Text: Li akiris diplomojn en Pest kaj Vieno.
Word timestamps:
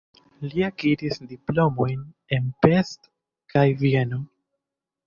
Li 0.53 0.63
akiris 0.67 1.21
diplomojn 1.35 2.01
en 2.39 2.51
Pest 2.67 3.13
kaj 3.55 3.69
Vieno. 3.85 4.27